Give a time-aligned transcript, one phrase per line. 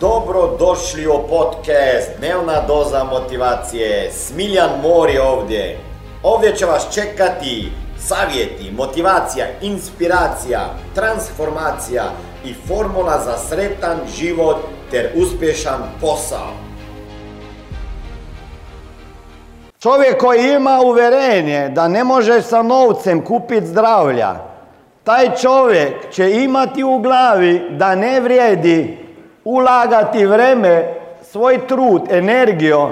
[0.00, 4.10] Dobro došli u podcast Dnevna doza motivacije.
[4.12, 5.78] Smiljan Mor je ovdje.
[6.22, 10.60] Ovdje će vas čekati savjeti, motivacija, inspiracija,
[10.94, 12.04] transformacija
[12.44, 14.56] i formula za sretan život
[14.90, 16.52] ter uspješan posao.
[19.80, 24.34] Čovjek koji ima uverenje da ne može sa novcem kupiti zdravlja,
[25.04, 29.07] taj čovjek će imati u glavi da ne vrijedi
[29.48, 32.88] ulagati vreme, svoj trud, energiju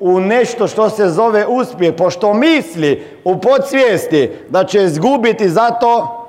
[0.00, 6.24] u nešto što se zove uspjeh, pošto misli u podsvijesti da će izgubiti zato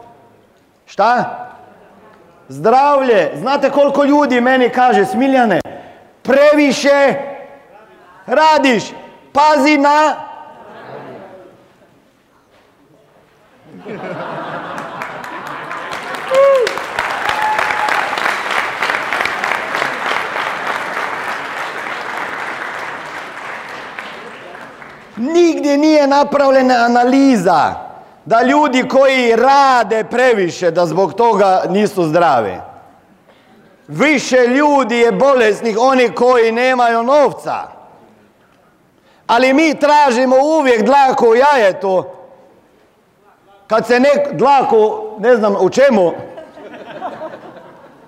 [0.86, 1.46] šta?
[2.48, 3.32] Zdravlje.
[3.36, 5.62] Znate koliko ljudi meni kaže, Smiljane,
[6.22, 7.14] previše
[8.26, 8.84] radiš,
[9.34, 10.29] pazi na...
[25.20, 27.73] Nigdje nije napravljena analiza
[28.25, 32.58] da ljudi koji rade previše, da zbog toga nisu zdravi.
[33.88, 37.67] Više ljudi je bolesnih, oni koji nemaju novca.
[39.28, 42.03] Ali mi tražimo uvijek dlaku u jajetu.
[43.67, 46.12] Kad se nek, dlaku, ne znam u čemu,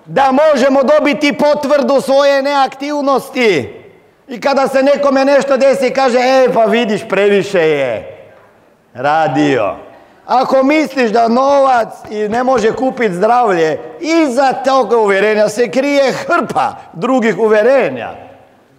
[0.06, 3.81] da možemo dobiti potvrdu svoje neaktivnosti.
[4.32, 8.16] I kada se nekome nešto desi kaže, e pa vidiš previše je
[8.94, 9.74] radio.
[10.26, 16.72] Ako misliš da novac i ne može kupiti zdravlje, iza toga uvjerenja se krije hrpa
[16.92, 18.10] drugih uvjerenja.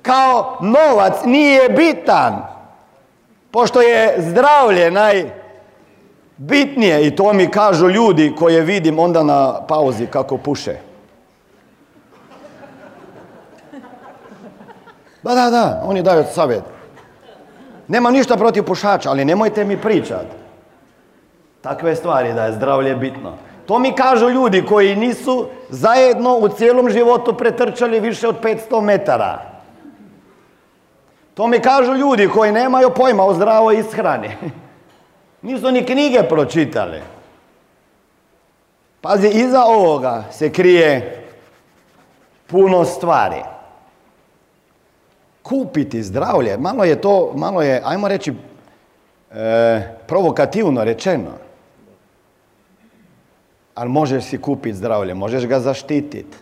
[0.01, 2.47] Kao novac nije bitan,
[3.51, 4.91] pošto je zdravlje
[6.37, 10.92] najbitnije i to mi kažu ljudi koje vidim onda na pauzi kako puše.
[15.23, 16.63] Da, da, da, oni daju savjet.
[17.87, 20.25] Nema ništa protiv pušača, ali nemojte mi pričat.
[21.61, 23.33] Takve stvari da je zdravlje bitno.
[23.65, 29.41] To mi kažu ljudi koji nisu zajedno u cijelom životu pretrčali više od 500 metara.
[31.33, 34.29] To mi kažu ljudi koji nemaju pojma o zdravoj ishrani.
[35.41, 37.01] Nisu ni knjige pročitali.
[39.01, 41.23] Pazi, iza ovoga se krije
[42.47, 43.52] puno stvari
[45.43, 48.33] kupiti zdravlje, malo je to, malo je, ajmo reći,
[49.31, 51.31] e, provokativno rečeno.
[53.75, 56.37] Ali možeš si kupiti zdravlje, možeš ga zaštititi.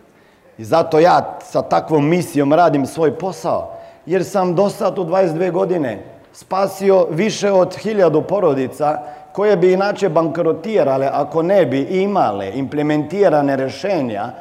[0.57, 3.73] I zato ja sa takvom misijom radim svoj posao.
[4.05, 6.03] Jer sam do sad u 22 godine
[6.33, 9.01] spasio više od hiljadu porodica
[9.33, 14.31] koje bi inače bankrotirale ako ne bi imale implementirane rješenja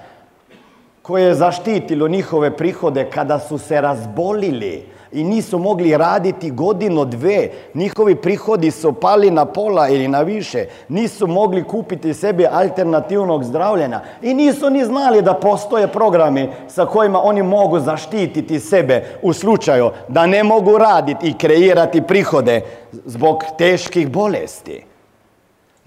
[1.11, 7.49] koje je zaštitilo njihove prihode kada su se razbolili i nisu mogli raditi godinu, dve.
[7.75, 10.65] Njihovi prihodi su pali na pola ili na više.
[10.89, 14.01] Nisu mogli kupiti sebi alternativnog zdravljenja.
[14.23, 19.91] I nisu ni znali da postoje programi sa kojima oni mogu zaštititi sebe u slučaju
[20.09, 22.61] da ne mogu raditi i kreirati prihode
[22.93, 24.90] zbog teških bolesti.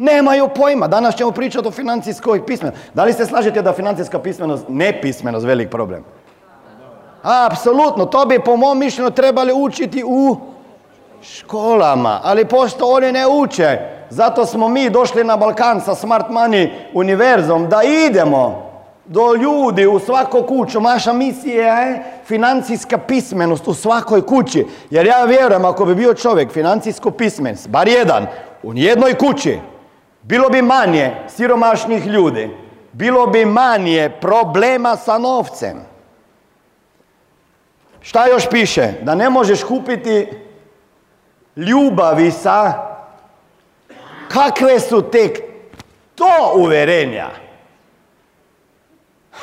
[0.03, 0.87] Nemaju pojma.
[0.87, 2.81] Danas ćemo pričati o financijskoj pismenosti.
[2.93, 6.03] Da li se slažete da financijska pismenost, nepismenost, velik problem?
[7.23, 8.05] Apsolutno.
[8.05, 10.37] To bi po mom mišljenju trebali učiti u
[11.21, 12.19] školama.
[12.23, 17.69] Ali pošto oni ne uče, zato smo mi došli na Balkan sa Smart Money univerzom
[17.69, 18.71] da idemo
[19.05, 20.81] do ljudi u svakoj kuću.
[20.81, 24.65] Naša misija je financijska pismenost u svakoj kući.
[24.89, 28.27] Jer ja vjerujem ako bi bio čovjek financijsko pismen, bar jedan,
[28.63, 29.59] u jednoj kući,
[30.23, 32.49] bilo bi manje siromašnih ljudi.
[32.91, 35.93] Bilo bi manje problema sa novcem.
[38.01, 38.93] Šta još piše?
[39.01, 40.27] Da ne možeš kupiti
[41.55, 42.73] ljubavi sa...
[44.27, 45.39] Kakve su tek
[46.15, 47.29] to uverenja?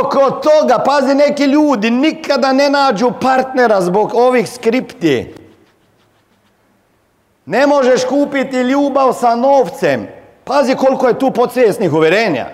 [0.00, 5.34] Oko toga, pazi, neki ljudi nikada ne nađu partnera zbog ovih skripti.
[7.46, 10.08] Ne možeš kupiti ljubav sa novcem.
[10.44, 12.46] Pazi koliko je tu podsvjesnih uvjerenja.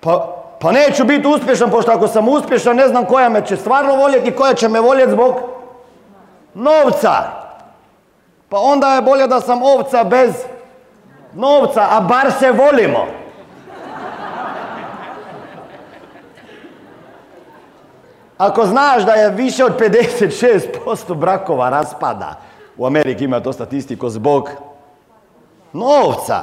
[0.00, 3.96] Pa, pa neću biti uspješan, pošto ako sam uspješan, ne znam koja me će stvarno
[3.96, 5.34] voljeti i koja će me voljeti zbog
[6.54, 7.12] novca.
[8.48, 10.34] Pa onda je bolje da sam ovca bez
[11.34, 13.06] novca, a bar se volimo.
[18.38, 22.34] Ako znaš da je više od 56% brakova raspada,
[22.76, 24.50] u Ameriki ima to statistiku zbog
[25.72, 26.42] novca.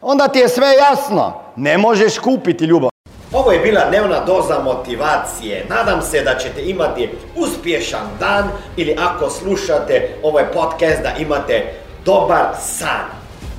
[0.00, 1.32] Onda ti je sve jasno.
[1.56, 2.90] Ne možeš kupiti ljubav.
[3.32, 5.66] Ovo je bila dnevna doza motivacije.
[5.68, 11.72] Nadam se da ćete imati uspješan dan ili ako slušate ovaj podcast da imate
[12.04, 13.06] dobar san.